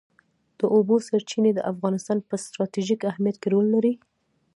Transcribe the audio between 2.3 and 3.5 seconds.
ستراتیژیک اهمیت کې